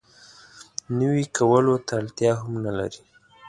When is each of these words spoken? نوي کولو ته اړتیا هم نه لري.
نوي 0.99 1.23
کولو 1.37 1.75
ته 1.85 1.93
اړتیا 1.99 2.31
هم 2.41 2.51
نه 2.65 2.71
لري. 2.77 3.01